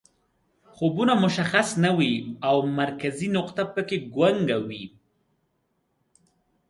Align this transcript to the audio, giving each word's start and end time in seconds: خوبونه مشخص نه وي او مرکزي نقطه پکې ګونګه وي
خوبونه 0.75 1.13
مشخص 1.25 1.69
نه 1.83 1.91
وي 1.97 2.13
او 2.49 2.57
مرکزي 2.79 3.27
نقطه 3.37 3.63
پکې 3.73 3.97
ګونګه 4.15 4.57
وي 4.67 4.85